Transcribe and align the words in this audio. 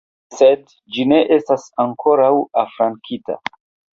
Sed 0.35 0.71
ĝi 0.95 1.05
ne 1.11 1.19
estas 1.35 1.67
ankoraŭ 1.85 2.31
afrankita. 2.65 3.37